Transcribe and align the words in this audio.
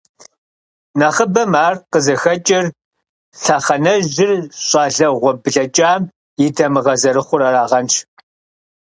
Нэхъыбэм 0.99 1.51
ар 1.65 1.73
къызыхэкӀыр 1.91 2.65
лъэхъэнэжьыр 3.43 4.31
щӀалэгъуэ 4.67 5.31
блэкӀам 5.41 6.01
и 6.45 6.47
дамыгъэ 6.55 6.93
зэрыхъур 7.01 7.41
арагъэнщ. 7.47 7.95